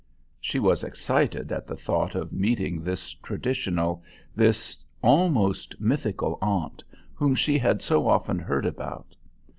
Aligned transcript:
She 0.39 0.57
was 0.57 0.83
excited 0.83 1.51
at 1.51 1.67
the 1.67 1.75
thought 1.75 2.15
of 2.15 2.33
meeting 2.33 2.81
this 2.81 3.11
traditional, 3.13 4.01
this 4.35 4.75
almost 5.03 5.79
mythical 5.79 6.39
aunt 6.41 6.83
whom 7.13 7.35
she 7.35 7.59
had 7.59 7.83
so 7.83 8.07
often 8.07 8.39
heard 8.39 8.65
about. 8.65 9.15